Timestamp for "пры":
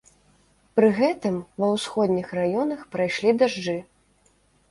0.79-0.87